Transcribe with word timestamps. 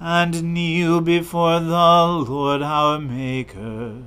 and 0.00 0.54
kneel 0.54 1.00
before 1.00 1.60
the 1.60 1.68
Lord 1.68 2.62
our 2.62 2.98
Maker 2.98 4.02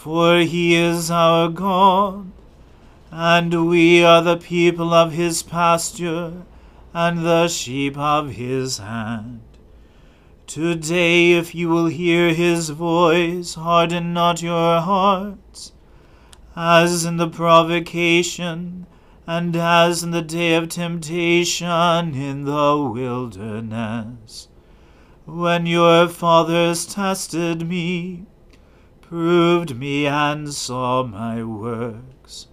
for 0.00 0.38
he 0.38 0.74
is 0.74 1.10
our 1.10 1.50
God, 1.50 2.32
and 3.10 3.68
we 3.68 4.02
are 4.02 4.22
the 4.22 4.38
people 4.38 4.94
of 4.94 5.12
his 5.12 5.42
pasture, 5.42 6.32
and 6.94 7.18
the 7.18 7.48
sheep 7.48 7.98
of 7.98 8.30
his 8.30 8.78
hand. 8.78 9.42
Today, 10.46 11.32
if 11.32 11.54
you 11.54 11.68
will 11.68 11.88
hear 11.88 12.32
his 12.32 12.70
voice, 12.70 13.56
harden 13.56 14.14
not 14.14 14.40
your 14.40 14.80
hearts, 14.80 15.72
as 16.56 17.04
in 17.04 17.18
the 17.18 17.28
provocation, 17.28 18.86
and 19.26 19.54
as 19.54 20.02
in 20.02 20.12
the 20.12 20.22
day 20.22 20.54
of 20.54 20.70
temptation 20.70 22.14
in 22.14 22.46
the 22.46 22.78
wilderness, 22.78 24.48
when 25.30 25.64
your 25.64 26.08
fathers 26.08 26.86
tested 26.86 27.68
me 27.68 28.26
proved 29.10 29.76
me 29.76 30.06
and 30.06 30.54
saw 30.54 31.02
my 31.02 31.42
works. 31.42 32.46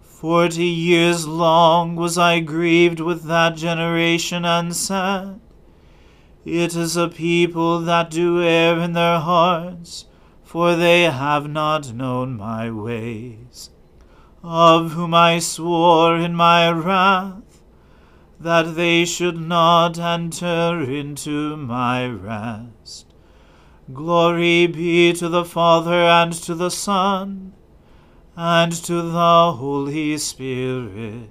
Forty 0.00 0.64
years 0.64 1.26
long 1.26 1.96
was 1.96 2.16
I 2.16 2.40
grieved 2.40 2.98
with 2.98 3.24
that 3.24 3.56
generation 3.56 4.46
and 4.46 4.74
said, 4.74 5.38
It 6.46 6.74
is 6.74 6.96
a 6.96 7.08
people 7.08 7.80
that 7.80 8.08
do 8.08 8.42
err 8.42 8.78
in 8.78 8.94
their 8.94 9.18
hearts, 9.18 10.06
for 10.42 10.76
they 10.76 11.02
have 11.02 11.50
not 11.50 11.92
known 11.92 12.38
my 12.38 12.70
ways, 12.70 13.68
of 14.42 14.92
whom 14.92 15.12
I 15.12 15.40
swore 15.40 16.16
in 16.16 16.34
my 16.34 16.70
wrath 16.70 17.51
that 18.42 18.74
they 18.74 19.04
should 19.04 19.38
not 19.38 19.98
enter 19.98 20.82
into 20.82 21.56
my 21.56 22.06
rest. 22.06 23.06
Glory 23.92 24.66
be 24.66 25.12
to 25.12 25.28
the 25.28 25.44
Father 25.44 26.02
and 26.04 26.32
to 26.32 26.54
the 26.54 26.70
Son 26.70 27.52
and 28.36 28.72
to 28.72 29.02
the 29.02 29.52
Holy 29.52 30.18
Spirit, 30.18 31.30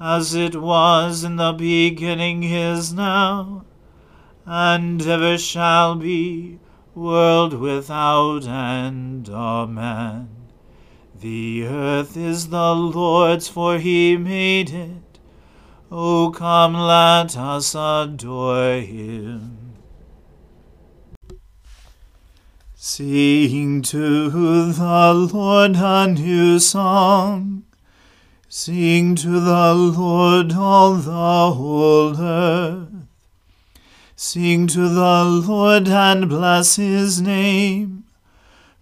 as 0.00 0.34
it 0.34 0.54
was 0.54 1.24
in 1.24 1.36
the 1.36 1.52
beginning 1.52 2.44
is 2.44 2.92
now, 2.92 3.64
and 4.44 5.04
ever 5.06 5.36
shall 5.36 5.96
be, 5.96 6.60
world 6.94 7.54
without 7.54 8.46
end. 8.46 9.28
Amen. 9.28 10.28
The 11.18 11.64
earth 11.66 12.16
is 12.16 12.50
the 12.50 12.74
Lord's, 12.74 13.48
for 13.48 13.78
he 13.78 14.16
made 14.16 14.70
it. 14.70 15.05
O 15.90 16.32
come, 16.34 16.74
let 16.74 17.36
us 17.36 17.74
adore 17.76 18.80
him. 18.80 19.74
Sing 22.74 23.82
to 23.82 24.30
the 24.72 25.28
Lord 25.32 25.76
a 25.76 26.08
new 26.08 26.58
song. 26.58 27.64
Sing 28.48 29.14
to 29.16 29.38
the 29.40 29.74
Lord 29.74 30.52
all 30.54 30.94
the 30.94 31.10
whole 31.54 32.20
earth. 32.20 32.88
Sing 34.16 34.66
to 34.66 34.88
the 34.88 35.24
Lord 35.24 35.88
and 35.88 36.28
bless 36.28 36.76
his 36.76 37.20
name. 37.20 38.04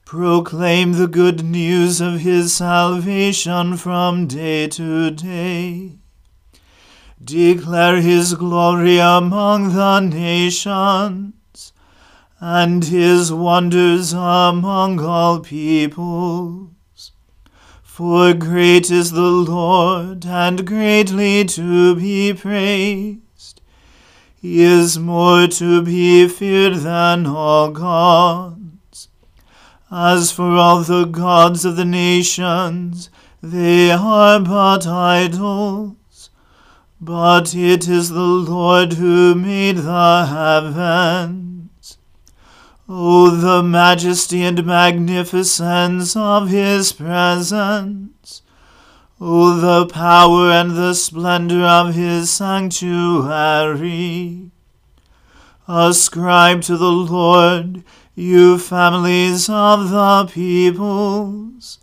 Proclaim 0.06 0.92
the 0.92 1.08
good 1.08 1.44
news 1.44 2.00
of 2.00 2.20
his 2.20 2.54
salvation 2.54 3.76
from 3.76 4.26
day 4.26 4.68
to 4.68 5.10
day. 5.10 5.98
Declare 7.24 8.02
his 8.02 8.34
glory 8.34 8.98
among 8.98 9.72
the 9.72 10.00
nations 10.00 11.72
and 12.38 12.84
his 12.84 13.32
wonders 13.32 14.12
among 14.12 15.00
all 15.00 15.40
peoples. 15.40 17.12
For 17.82 18.34
great 18.34 18.90
is 18.90 19.12
the 19.12 19.22
Lord, 19.22 20.26
and 20.26 20.66
greatly 20.66 21.44
to 21.46 21.96
be 21.96 22.34
praised. 22.34 23.62
He 24.34 24.62
is 24.62 24.98
more 24.98 25.46
to 25.46 25.80
be 25.80 26.28
feared 26.28 26.74
than 26.80 27.24
all 27.24 27.70
gods. 27.70 29.08
As 29.90 30.30
for 30.30 30.56
all 30.56 30.80
the 30.82 31.04
gods 31.04 31.64
of 31.64 31.76
the 31.76 31.86
nations, 31.86 33.08
they 33.42 33.92
are 33.92 34.40
but 34.40 34.86
idols. 34.86 35.96
But 37.04 37.54
it 37.54 37.86
is 37.86 38.08
the 38.08 38.20
Lord 38.22 38.94
who 38.94 39.34
made 39.34 39.76
the 39.76 40.24
heavens. 40.24 41.98
O 42.88 43.28
the 43.28 43.62
majesty 43.62 44.42
and 44.42 44.64
magnificence 44.64 46.16
of 46.16 46.48
his 46.48 46.94
presence! 46.94 48.40
O 49.20 49.54
the 49.54 49.84
power 49.92 50.50
and 50.50 50.70
the 50.70 50.94
splendor 50.94 51.66
of 51.66 51.94
his 51.94 52.30
sanctuary! 52.30 52.90
Ascribe 55.68 56.62
to 56.62 56.78
the 56.78 56.90
Lord, 56.90 57.84
you 58.14 58.56
families 58.56 59.50
of 59.50 59.90
the 59.90 60.24
peoples. 60.32 61.78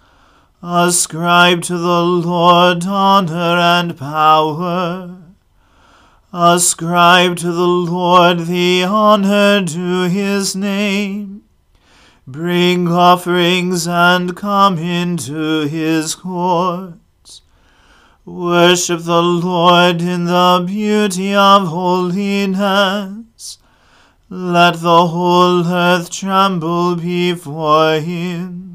Ascribe 0.63 1.63
to 1.63 1.78
the 1.80 2.04
Lord 2.04 2.86
honor 2.86 3.58
and 3.58 3.98
power. 3.98 5.18
Ascribe 6.31 7.38
to 7.38 7.52
the 7.52 7.68
Lord 7.68 8.42
the 8.46 8.84
honor 8.84 9.62
due 9.66 10.04
his 10.04 10.56
name. 10.56 11.42
Bring 12.28 12.88
offerings 12.88 13.88
and 13.88 14.38
come 14.38 14.78
into 14.78 15.68
his 15.68 16.13
courts. 16.13 17.42
Worship 18.24 19.02
the 19.02 19.24
Lord 19.24 20.00
in 20.04 20.25
the 20.25 20.64
beauty 20.66 21.34
of 21.34 21.69
holiness. 21.69 23.57
Let 24.30 24.75
the 24.75 25.07
whole 25.07 25.66
earth 25.66 26.12
tremble 26.12 26.98
before 26.98 27.96
him. 27.96 28.70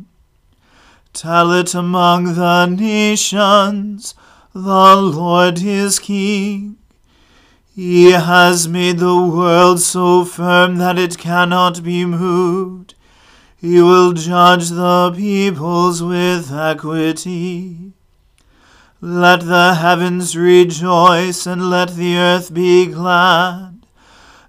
Tell 1.17 1.51
it 1.53 1.75
among 1.75 2.35
the 2.35 2.67
nations, 2.67 4.15
the 4.53 4.97
Lord 4.97 5.63
is 5.63 5.99
King. 5.99 6.77
He 7.75 8.11
has 8.11 8.69
made 8.69 8.99
the 8.99 9.17
world 9.17 9.81
so 9.81 10.27
firm 10.27 10.77
that 10.77 10.99
it 10.99 11.17
cannot 11.17 11.83
be 11.83 12.05
moved. 12.05 12.97
He 13.57 13.81
will 13.81 14.13
judge 14.13 14.69
the 14.69 15.11
peoples 15.17 16.03
with 16.03 16.53
equity. 16.53 17.95
Let 19.01 19.41
the 19.41 19.77
heavens 19.77 20.37
rejoice, 20.37 21.47
and 21.47 21.71
let 21.71 21.97
the 21.97 22.19
earth 22.19 22.53
be 22.53 22.89
glad. 22.89 23.87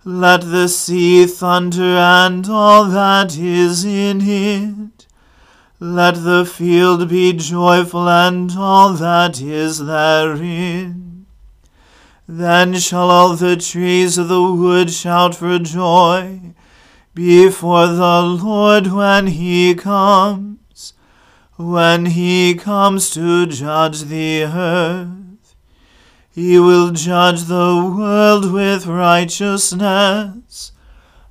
Let 0.04 0.42
the 0.42 0.68
sea 0.68 1.28
thunder, 1.28 1.96
and 1.96 2.46
all 2.50 2.84
that 2.84 3.38
is 3.38 3.86
in 3.86 4.19
it. 4.22 4.96
Let 5.79 6.24
the 6.24 6.44
field 6.44 7.07
be 7.07 7.33
joyful, 7.33 8.09
and 8.09 8.51
all 8.57 8.94
that 8.94 9.39
is 9.39 9.85
therein. 9.85 11.27
Then 12.27 12.74
shall 12.75 13.12
all 13.12 13.35
the 13.35 13.57
trees 13.57 14.18
of 14.18 14.27
the 14.27 14.41
wood 14.41 14.89
shout 14.89 15.35
for 15.35 15.59
joy 15.59 16.56
before 17.13 17.85
the 17.85 18.21
Lord 18.21 18.88
when 18.88 19.27
he 19.27 19.75
comes, 19.75 20.94
when 21.57 22.07
he 22.07 22.56
comes 22.56 23.12
to 23.12 23.45
judge 23.45 24.06
the 24.06 24.45
earth. 24.45 25.56
He 26.31 26.57
will 26.57 26.89
judge 26.89 27.44
the 27.44 27.94
world 27.97 28.51
with 28.51 28.88
righteousness, 28.88 30.71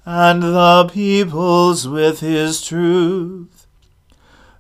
and 0.05 0.43
the 0.43 0.89
peoples 0.93 1.89
with 1.89 2.21
his 2.21 2.63
truth. 2.63 3.56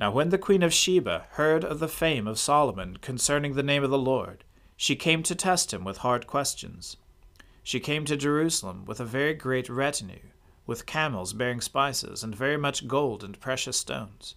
Now 0.00 0.10
when 0.10 0.30
the 0.30 0.38
queen 0.38 0.62
of 0.62 0.72
Sheba 0.72 1.26
heard 1.32 1.62
of 1.62 1.78
the 1.78 1.86
fame 1.86 2.26
of 2.26 2.38
Solomon 2.38 2.96
concerning 2.96 3.52
the 3.52 3.62
name 3.62 3.84
of 3.84 3.90
the 3.90 3.98
Lord, 3.98 4.44
she 4.74 4.96
came 4.96 5.22
to 5.22 5.34
test 5.34 5.74
him 5.74 5.84
with 5.84 5.98
hard 5.98 6.26
questions. 6.26 6.96
She 7.62 7.78
came 7.80 8.06
to 8.06 8.16
Jerusalem 8.16 8.86
with 8.86 8.98
a 8.98 9.04
very 9.04 9.34
great 9.34 9.68
retinue 9.68 10.30
with 10.66 10.86
camels 10.86 11.32
bearing 11.32 11.60
spices, 11.60 12.22
and 12.22 12.34
very 12.34 12.56
much 12.56 12.86
gold 12.86 13.24
and 13.24 13.40
precious 13.40 13.76
stones. 13.76 14.36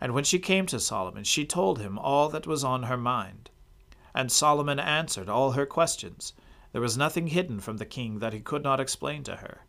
And 0.00 0.12
when 0.12 0.24
she 0.24 0.38
came 0.38 0.66
to 0.66 0.80
Solomon, 0.80 1.24
she 1.24 1.46
told 1.46 1.78
him 1.78 1.98
all 1.98 2.28
that 2.30 2.46
was 2.46 2.64
on 2.64 2.82
her 2.82 2.96
mind. 2.96 3.50
And 4.14 4.32
Solomon 4.32 4.80
answered 4.80 5.28
all 5.28 5.52
her 5.52 5.64
questions. 5.64 6.32
There 6.72 6.82
was 6.82 6.98
nothing 6.98 7.28
hidden 7.28 7.60
from 7.60 7.76
the 7.76 7.86
king 7.86 8.18
that 8.18 8.32
he 8.32 8.40
could 8.40 8.64
not 8.64 8.80
explain 8.80 9.22
to 9.24 9.36
her. 9.36 9.60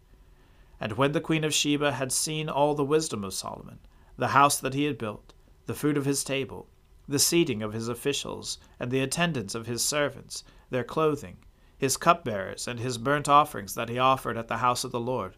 And 0.79 0.93
when 0.93 1.11
the 1.11 1.21
queen 1.21 1.43
of 1.43 1.53
Sheba 1.53 1.93
had 1.93 2.11
seen 2.11 2.49
all 2.49 2.73
the 2.73 2.83
wisdom 2.83 3.23
of 3.23 3.33
Solomon, 3.33 3.79
the 4.17 4.29
house 4.29 4.59
that 4.59 4.73
he 4.73 4.85
had 4.85 4.97
built, 4.97 5.33
the 5.65 5.73
food 5.73 5.97
of 5.97 6.05
his 6.05 6.23
table, 6.23 6.67
the 7.07 7.19
seating 7.19 7.61
of 7.61 7.73
his 7.73 7.87
officials, 7.87 8.57
and 8.79 8.91
the 8.91 9.01
attendance 9.01 9.55
of 9.55 9.67
his 9.67 9.83
servants, 9.83 10.43
their 10.69 10.83
clothing, 10.83 11.37
his 11.77 11.97
cupbearers, 11.97 12.67
and 12.67 12.79
his 12.79 12.97
burnt 12.97 13.27
offerings 13.27 13.75
that 13.75 13.89
he 13.89 13.99
offered 13.99 14.37
at 14.37 14.47
the 14.47 14.57
house 14.57 14.83
of 14.83 14.91
the 14.91 14.99
Lord, 14.99 15.37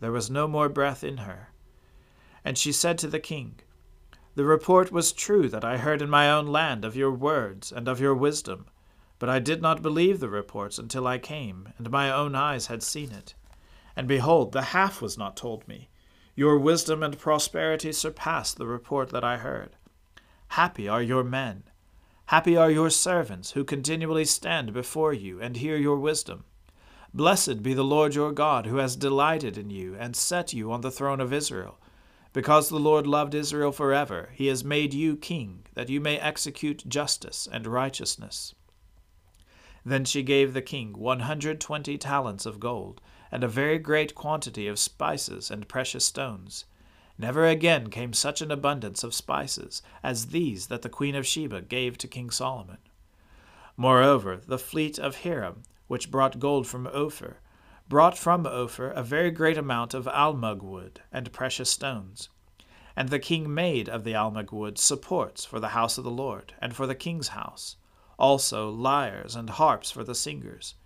there 0.00 0.12
was 0.12 0.30
no 0.30 0.48
more 0.48 0.68
breath 0.68 1.04
in 1.04 1.18
her. 1.18 1.50
And 2.44 2.58
she 2.58 2.72
said 2.72 2.98
to 2.98 3.08
the 3.08 3.20
king, 3.20 3.60
The 4.34 4.44
report 4.44 4.90
was 4.90 5.12
true 5.12 5.48
that 5.48 5.64
I 5.64 5.78
heard 5.78 6.02
in 6.02 6.10
my 6.10 6.30
own 6.30 6.46
land 6.46 6.84
of 6.84 6.96
your 6.96 7.12
words 7.12 7.70
and 7.70 7.86
of 7.88 8.00
your 8.00 8.14
wisdom, 8.14 8.66
but 9.18 9.28
I 9.28 9.38
did 9.38 9.62
not 9.62 9.82
believe 9.82 10.20
the 10.20 10.28
reports 10.28 10.78
until 10.78 11.06
I 11.06 11.18
came, 11.18 11.72
and 11.78 11.90
my 11.90 12.10
own 12.10 12.34
eyes 12.34 12.66
had 12.66 12.82
seen 12.82 13.12
it. 13.12 13.34
And 13.96 14.08
behold, 14.08 14.52
the 14.52 14.62
half 14.62 15.00
was 15.00 15.16
not 15.16 15.36
told 15.36 15.66
me. 15.68 15.88
Your 16.36 16.58
wisdom 16.58 17.02
and 17.02 17.18
prosperity 17.18 17.92
surpass 17.92 18.52
the 18.52 18.66
report 18.66 19.10
that 19.10 19.22
I 19.22 19.36
heard. 19.36 19.76
Happy 20.48 20.88
are 20.88 21.02
your 21.02 21.22
men. 21.22 21.64
Happy 22.26 22.56
are 22.56 22.70
your 22.70 22.90
servants 22.90 23.52
who 23.52 23.64
continually 23.64 24.24
stand 24.24 24.72
before 24.72 25.12
you 25.12 25.40
and 25.40 25.56
hear 25.56 25.76
your 25.76 25.98
wisdom. 25.98 26.44
Blessed 27.12 27.62
be 27.62 27.74
the 27.74 27.84
Lord 27.84 28.16
your 28.16 28.32
God, 28.32 28.66
who 28.66 28.78
has 28.78 28.96
delighted 28.96 29.56
in 29.56 29.70
you 29.70 29.94
and 29.98 30.16
set 30.16 30.52
you 30.52 30.72
on 30.72 30.80
the 30.80 30.90
throne 30.90 31.20
of 31.20 31.32
Israel. 31.32 31.78
Because 32.32 32.68
the 32.68 32.80
Lord 32.80 33.06
loved 33.06 33.34
Israel 33.34 33.70
forever, 33.70 34.30
he 34.32 34.48
has 34.48 34.64
made 34.64 34.92
you 34.92 35.16
king, 35.16 35.66
that 35.74 35.88
you 35.88 36.00
may 36.00 36.18
execute 36.18 36.88
justice 36.88 37.46
and 37.52 37.64
righteousness. 37.68 38.54
Then 39.84 40.04
she 40.04 40.24
gave 40.24 40.52
the 40.52 40.62
king 40.62 40.98
one 40.98 41.20
hundred 41.20 41.60
twenty 41.60 41.96
talents 41.96 42.46
of 42.46 42.58
gold, 42.58 43.00
and 43.34 43.42
a 43.42 43.48
very 43.48 43.80
great 43.80 44.14
quantity 44.14 44.68
of 44.68 44.78
spices 44.78 45.50
and 45.50 45.66
precious 45.66 46.04
stones. 46.04 46.66
Never 47.18 47.48
again 47.48 47.90
came 47.90 48.12
such 48.12 48.40
an 48.40 48.52
abundance 48.52 49.02
of 49.02 49.12
spices 49.12 49.82
as 50.04 50.26
these 50.26 50.68
that 50.68 50.82
the 50.82 50.88
queen 50.88 51.16
of 51.16 51.26
Sheba 51.26 51.62
gave 51.62 51.98
to 51.98 52.06
King 52.06 52.30
Solomon. 52.30 52.78
Moreover, 53.76 54.36
the 54.36 54.56
fleet 54.56 55.00
of 55.00 55.24
Hiram, 55.24 55.64
which 55.88 56.12
brought 56.12 56.38
gold 56.38 56.68
from 56.68 56.86
Ophir, 56.86 57.40
brought 57.88 58.16
from 58.16 58.46
Ophir 58.46 58.90
a 58.90 59.02
very 59.02 59.32
great 59.32 59.58
amount 59.58 59.94
of 59.94 60.06
almug 60.06 60.62
wood 60.62 61.00
and 61.10 61.32
precious 61.32 61.68
stones. 61.68 62.28
And 62.94 63.08
the 63.08 63.18
king 63.18 63.52
made 63.52 63.88
of 63.88 64.04
the 64.04 64.12
almug 64.12 64.52
wood 64.52 64.78
supports 64.78 65.44
for 65.44 65.58
the 65.58 65.70
house 65.70 65.98
of 65.98 66.04
the 66.04 66.08
Lord, 66.08 66.54
and 66.60 66.72
for 66.72 66.86
the 66.86 66.94
king's 66.94 67.28
house, 67.28 67.74
also 68.16 68.70
lyres 68.70 69.34
and 69.34 69.50
harps 69.50 69.90
for 69.90 70.04
the 70.04 70.14
singers. 70.14 70.76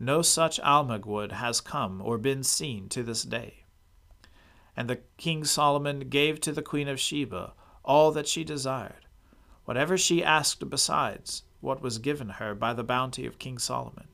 No 0.00 0.22
such 0.22 0.60
almug 0.60 1.06
wood 1.06 1.32
has 1.32 1.60
come 1.60 2.00
or 2.00 2.18
been 2.18 2.42
seen 2.42 2.88
to 2.90 3.02
this 3.02 3.24
day. 3.24 3.64
And 4.76 4.88
the 4.88 5.00
king 5.16 5.44
Solomon 5.44 6.08
gave 6.08 6.40
to 6.40 6.52
the 6.52 6.62
queen 6.62 6.86
of 6.86 7.00
Sheba 7.00 7.52
all 7.84 8.12
that 8.12 8.28
she 8.28 8.44
desired, 8.44 9.06
whatever 9.64 9.98
she 9.98 10.22
asked 10.22 10.70
besides 10.70 11.42
what 11.60 11.82
was 11.82 11.98
given 11.98 12.28
her 12.28 12.54
by 12.54 12.72
the 12.72 12.84
bounty 12.84 13.26
of 13.26 13.40
King 13.40 13.58
Solomon. 13.58 14.06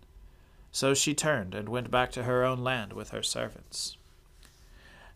So 0.72 0.94
she 0.94 1.12
turned 1.14 1.54
and 1.54 1.68
went 1.68 1.90
back 1.90 2.10
to 2.12 2.22
her 2.22 2.44
own 2.44 2.64
land 2.64 2.94
with 2.94 3.10
her 3.10 3.22
servants. 3.22 3.98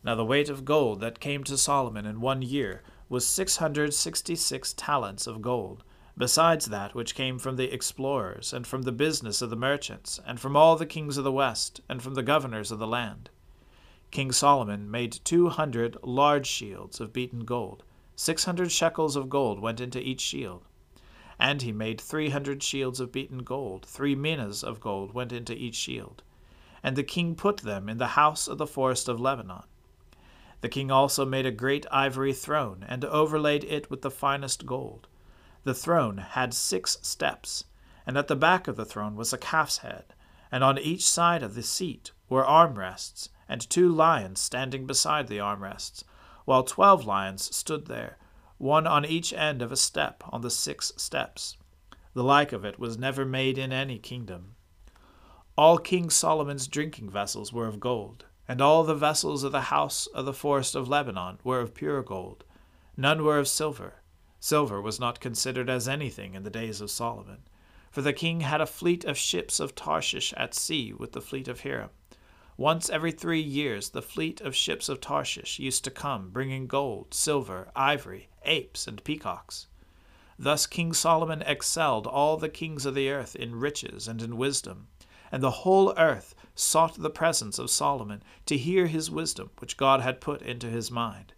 Now 0.04 0.14
the 0.14 0.24
weight 0.24 0.50
of 0.50 0.64
gold 0.66 1.00
that 1.00 1.18
came 1.18 1.44
to 1.44 1.56
Solomon 1.56 2.04
in 2.04 2.20
one 2.20 2.42
year 2.42 2.82
was 3.08 3.26
six 3.26 3.56
hundred 3.56 3.94
sixty 3.94 4.36
six 4.36 4.74
talents 4.74 5.26
of 5.26 5.40
gold, 5.40 5.82
besides 6.18 6.66
that 6.66 6.94
which 6.94 7.14
came 7.14 7.38
from 7.38 7.56
the 7.56 7.72
explorers, 7.72 8.52
and 8.52 8.66
from 8.66 8.82
the 8.82 8.92
business 8.92 9.40
of 9.40 9.50
the 9.50 9.56
merchants, 9.56 10.20
and 10.26 10.38
from 10.40 10.56
all 10.56 10.76
the 10.76 10.84
kings 10.84 11.16
of 11.16 11.24
the 11.24 11.32
west, 11.32 11.80
and 11.88 12.02
from 12.02 12.14
the 12.14 12.22
governors 12.22 12.70
of 12.70 12.78
the 12.78 12.86
land. 12.86 13.30
King 14.10 14.32
Solomon 14.32 14.90
made 14.90 15.20
two 15.24 15.48
hundred 15.48 15.96
large 16.02 16.46
shields 16.46 17.00
of 17.00 17.12
beaten 17.12 17.44
gold. 17.44 17.84
Six 18.16 18.44
hundred 18.44 18.72
shekels 18.72 19.14
of 19.14 19.30
gold 19.30 19.60
went 19.60 19.80
into 19.80 20.00
each 20.00 20.20
shield. 20.20 20.64
And 21.38 21.62
he 21.62 21.70
made 21.70 22.00
three 22.00 22.30
hundred 22.30 22.62
shields 22.64 22.98
of 22.98 23.12
beaten 23.12 23.44
gold, 23.44 23.86
three 23.86 24.16
minas 24.16 24.64
of 24.64 24.80
gold 24.80 25.14
went 25.14 25.30
into 25.30 25.54
each 25.54 25.76
shield. 25.76 26.24
And 26.82 26.96
the 26.96 27.04
king 27.04 27.36
put 27.36 27.58
them 27.58 27.88
in 27.88 27.98
the 27.98 28.08
house 28.08 28.48
of 28.48 28.58
the 28.58 28.66
forest 28.66 29.08
of 29.08 29.20
Lebanon. 29.20 29.62
The 30.62 30.68
king 30.68 30.90
also 30.90 31.24
made 31.24 31.46
a 31.46 31.52
great 31.52 31.86
ivory 31.92 32.32
throne, 32.32 32.84
and 32.88 33.04
overlaid 33.04 33.62
it 33.62 33.88
with 33.88 34.02
the 34.02 34.10
finest 34.10 34.66
gold. 34.66 35.06
The 35.68 35.74
throne 35.74 36.16
had 36.16 36.54
six 36.54 36.96
steps, 37.02 37.64
and 38.06 38.16
at 38.16 38.28
the 38.28 38.34
back 38.34 38.68
of 38.68 38.76
the 38.76 38.86
throne 38.86 39.16
was 39.16 39.34
a 39.34 39.36
calf's 39.36 39.76
head, 39.84 40.14
and 40.50 40.64
on 40.64 40.78
each 40.78 41.06
side 41.06 41.42
of 41.42 41.54
the 41.54 41.62
seat 41.62 42.10
were 42.30 42.42
armrests, 42.42 43.28
and 43.50 43.60
two 43.60 43.90
lions 43.90 44.40
standing 44.40 44.86
beside 44.86 45.28
the 45.28 45.40
armrests, 45.40 46.04
while 46.46 46.62
twelve 46.62 47.04
lions 47.04 47.54
stood 47.54 47.86
there 47.86 48.16
one 48.56 48.86
on 48.86 49.04
each 49.04 49.34
end 49.34 49.60
of 49.60 49.70
a 49.70 49.76
step 49.76 50.24
on 50.30 50.40
the 50.40 50.50
six 50.50 50.90
steps. 50.96 51.58
The 52.14 52.24
like 52.24 52.54
of 52.54 52.64
it 52.64 52.78
was 52.78 52.96
never 52.96 53.26
made 53.26 53.58
in 53.58 53.70
any 53.70 53.98
kingdom. 53.98 54.54
All 55.58 55.76
King 55.76 56.08
Solomon's 56.08 56.66
drinking 56.66 57.10
vessels 57.10 57.52
were 57.52 57.66
of 57.66 57.78
gold, 57.78 58.24
and 58.48 58.62
all 58.62 58.84
the 58.84 58.94
vessels 58.94 59.44
of 59.44 59.52
the 59.52 59.68
house 59.68 60.06
of 60.14 60.24
the 60.24 60.32
forest 60.32 60.74
of 60.74 60.88
Lebanon 60.88 61.40
were 61.44 61.60
of 61.60 61.74
pure 61.74 62.02
gold. 62.02 62.44
None 62.96 63.22
were 63.22 63.38
of 63.38 63.48
silver, 63.48 63.97
Silver 64.40 64.80
was 64.80 65.00
not 65.00 65.20
considered 65.20 65.68
as 65.68 65.88
anything 65.88 66.34
in 66.34 66.44
the 66.44 66.50
days 66.50 66.80
of 66.80 66.90
Solomon, 66.90 67.42
for 67.90 68.02
the 68.02 68.12
king 68.12 68.42
had 68.42 68.60
a 68.60 68.66
fleet 68.66 69.04
of 69.04 69.18
ships 69.18 69.58
of 69.58 69.74
Tarshish 69.74 70.32
at 70.36 70.54
sea 70.54 70.92
with 70.92 71.12
the 71.12 71.20
fleet 71.20 71.48
of 71.48 71.62
Hiram. 71.62 71.90
Once 72.56 72.88
every 72.88 73.12
three 73.12 73.40
years, 73.40 73.90
the 73.90 74.02
fleet 74.02 74.40
of 74.40 74.54
ships 74.54 74.88
of 74.88 75.00
Tarshish 75.00 75.58
used 75.58 75.82
to 75.84 75.90
come, 75.90 76.30
bringing 76.30 76.66
gold, 76.66 77.14
silver, 77.14 77.70
ivory, 77.74 78.28
apes, 78.44 78.86
and 78.86 79.02
peacocks. 79.02 79.66
Thus 80.38 80.66
King 80.66 80.92
Solomon 80.92 81.42
excelled 81.42 82.06
all 82.06 82.36
the 82.36 82.48
kings 82.48 82.86
of 82.86 82.94
the 82.94 83.10
earth 83.10 83.34
in 83.34 83.56
riches 83.56 84.06
and 84.06 84.22
in 84.22 84.36
wisdom, 84.36 84.86
and 85.32 85.42
the 85.42 85.62
whole 85.62 85.92
earth 85.96 86.36
sought 86.54 86.94
the 86.94 87.10
presence 87.10 87.58
of 87.58 87.70
Solomon 87.70 88.22
to 88.46 88.56
hear 88.56 88.86
his 88.86 89.10
wisdom 89.10 89.50
which 89.58 89.76
God 89.76 90.00
had 90.00 90.20
put 90.20 90.42
into 90.42 90.68
his 90.68 90.92
mind. 90.92 91.32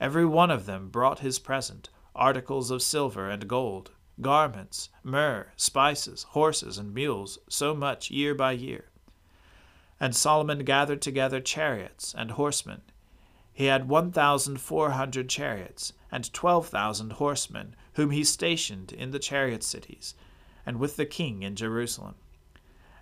Every 0.00 0.24
one 0.24 0.52
of 0.52 0.66
them 0.66 0.90
brought 0.90 1.18
his 1.18 1.40
present, 1.40 1.90
articles 2.16 2.70
of 2.70 2.82
silver 2.82 3.30
and 3.30 3.46
gold, 3.46 3.90
garments, 4.20 4.88
myrrh, 5.02 5.52
spices, 5.56 6.24
horses, 6.30 6.78
and 6.78 6.94
mules, 6.94 7.38
so 7.48 7.74
much 7.74 8.10
year 8.10 8.34
by 8.34 8.52
year. 8.52 8.86
And 10.00 10.16
Solomon 10.16 10.64
gathered 10.64 11.02
together 11.02 11.40
chariots 11.40 12.14
and 12.16 12.32
horsemen. 12.32 12.82
He 13.52 13.66
had 13.66 13.88
one 13.88 14.12
thousand 14.12 14.60
four 14.60 14.90
hundred 14.90 15.28
chariots, 15.28 15.92
and 16.12 16.32
twelve 16.32 16.68
thousand 16.68 17.12
horsemen, 17.12 17.74
whom 17.94 18.10
he 18.10 18.24
stationed 18.24 18.92
in 18.92 19.10
the 19.10 19.18
chariot 19.18 19.62
cities, 19.62 20.14
and 20.66 20.78
with 20.78 20.96
the 20.96 21.06
king 21.06 21.42
in 21.42 21.56
Jerusalem. 21.56 22.16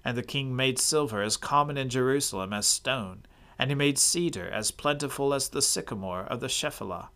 And 0.05 0.17
the 0.17 0.23
king 0.23 0.55
made 0.55 0.79
silver 0.79 1.23
as 1.23 1.37
common 1.37 1.77
in 1.77 1.89
Jerusalem 1.89 2.53
as 2.53 2.67
stone, 2.67 3.27
and 3.59 3.71
he 3.71 3.75
made 3.75 3.99
cedar 3.99 4.49
as 4.49 4.71
plentiful 4.71 5.35
as 5.35 5.49
the 5.49 5.63
sycamore 5.63 6.23
of 6.25 6.41
the 6.41 6.49
Shephelah. 6.49 7.09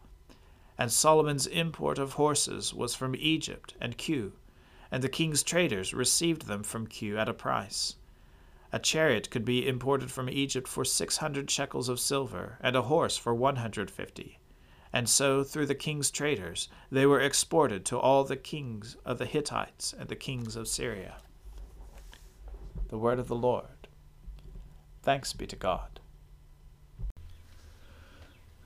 And 0.78 0.92
Solomon's 0.92 1.46
import 1.46 1.98
of 1.98 2.12
horses 2.12 2.72
was 2.72 2.94
from 2.94 3.16
Egypt 3.16 3.74
and 3.80 3.98
Kue, 3.98 4.32
and 4.92 5.02
the 5.02 5.08
king's 5.08 5.42
traders 5.42 5.92
received 5.92 6.46
them 6.46 6.62
from 6.62 6.86
Kue 6.86 7.18
at 7.18 7.28
a 7.28 7.34
price. 7.34 7.96
A 8.72 8.78
chariot 8.78 9.30
could 9.30 9.44
be 9.44 9.66
imported 9.66 10.10
from 10.10 10.28
Egypt 10.28 10.68
for 10.68 10.84
six 10.84 11.16
hundred 11.16 11.50
shekels 11.50 11.88
of 11.88 11.98
silver, 11.98 12.58
and 12.60 12.76
a 12.76 12.82
horse 12.82 13.16
for 13.16 13.34
one 13.34 13.56
hundred 13.56 13.90
fifty. 13.90 14.38
And 14.92 15.08
so, 15.08 15.42
through 15.42 15.66
the 15.66 15.74
king's 15.74 16.10
traders, 16.10 16.68
they 16.90 17.06
were 17.06 17.20
exported 17.20 17.84
to 17.86 17.98
all 17.98 18.24
the 18.24 18.36
kings 18.36 18.96
of 19.04 19.18
the 19.18 19.26
Hittites 19.26 19.94
and 19.98 20.08
the 20.08 20.16
kings 20.16 20.54
of 20.54 20.68
Syria. 20.68 21.16
The 22.88 22.98
word 22.98 23.18
of 23.18 23.28
the 23.28 23.36
Lord. 23.36 23.88
Thanks 25.02 25.32
be 25.32 25.46
to 25.46 25.56
God. 25.56 26.00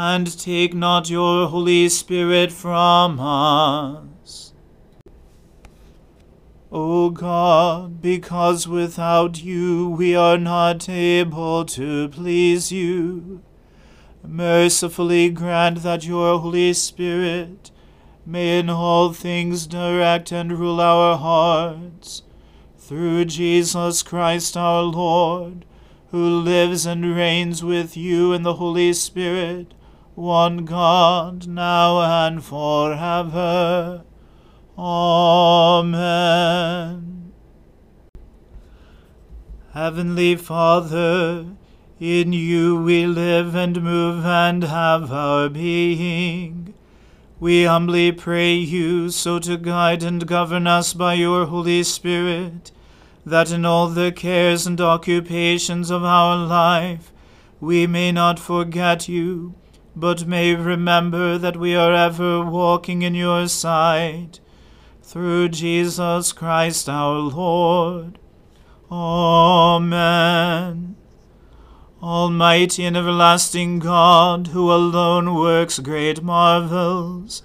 and 0.00 0.38
take 0.38 0.74
not 0.74 1.10
your 1.10 1.48
Holy 1.48 1.88
Spirit 1.88 2.52
from 2.52 3.18
us. 3.18 4.52
O 6.70 7.10
God, 7.10 8.00
because 8.00 8.68
without 8.68 9.42
you 9.42 9.88
we 9.88 10.14
are 10.14 10.38
not 10.38 10.88
able 10.88 11.64
to 11.64 12.08
please 12.10 12.70
you, 12.70 13.42
mercifully 14.24 15.30
grant 15.30 15.82
that 15.82 16.06
your 16.06 16.38
Holy 16.38 16.72
Spirit 16.74 17.72
may 18.24 18.60
in 18.60 18.70
all 18.70 19.12
things 19.12 19.66
direct 19.66 20.30
and 20.30 20.60
rule 20.60 20.80
our 20.80 21.16
hearts, 21.16 22.22
through 22.76 23.24
Jesus 23.24 24.04
Christ 24.04 24.56
our 24.56 24.84
Lord, 24.84 25.64
who 26.12 26.38
lives 26.38 26.86
and 26.86 27.16
reigns 27.16 27.64
with 27.64 27.96
you 27.96 28.32
in 28.32 28.44
the 28.44 28.54
Holy 28.54 28.92
Spirit, 28.92 29.74
one 30.18 30.64
God, 30.64 31.46
now 31.46 32.00
and 32.26 32.44
forever. 32.44 34.02
Amen. 34.76 36.12
Heavenly 39.72 40.34
Father, 40.34 41.46
in 42.00 42.32
you 42.32 42.82
we 42.82 43.06
live 43.06 43.54
and 43.54 43.80
move 43.80 44.26
and 44.26 44.64
have 44.64 45.12
our 45.12 45.48
being. 45.48 46.74
We 47.38 47.62
humbly 47.62 48.10
pray 48.10 48.54
you 48.54 49.10
so 49.10 49.38
to 49.38 49.56
guide 49.56 50.02
and 50.02 50.26
govern 50.26 50.66
us 50.66 50.94
by 50.94 51.14
your 51.14 51.46
Holy 51.46 51.84
Spirit, 51.84 52.72
that 53.24 53.52
in 53.52 53.64
all 53.64 53.86
the 53.86 54.10
cares 54.10 54.66
and 54.66 54.80
occupations 54.80 55.92
of 55.92 56.02
our 56.02 56.36
life 56.44 57.12
we 57.60 57.86
may 57.86 58.10
not 58.10 58.40
forget 58.40 59.08
you, 59.08 59.54
but 59.98 60.26
may 60.26 60.54
remember 60.54 61.38
that 61.38 61.56
we 61.56 61.74
are 61.74 61.92
ever 61.92 62.44
walking 62.44 63.02
in 63.02 63.16
your 63.16 63.48
sight 63.48 64.38
through 65.02 65.48
Jesus 65.48 66.32
Christ 66.32 66.88
our 66.88 67.18
Lord. 67.18 68.20
Amen. 68.92 70.94
Almighty 72.00 72.84
and 72.84 72.96
everlasting 72.96 73.80
God, 73.80 74.48
who 74.48 74.70
alone 74.70 75.34
works 75.34 75.80
great 75.80 76.22
marvels, 76.22 77.42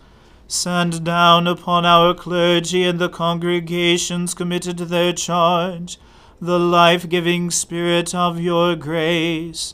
send 0.48 1.04
down 1.04 1.48
upon 1.48 1.88
our 1.88 2.14
clergy 2.14 2.84
and 2.84 3.00
the 3.00 3.10
congregations 3.10 4.36
committed 4.36 4.78
to 4.78 4.86
their 4.86 5.12
charge 5.12 5.98
the 6.40 6.60
life 6.60 7.10
giving 7.10 7.50
Spirit 7.50 8.14
of 8.14 8.40
your 8.40 8.76
grace. 8.76 9.74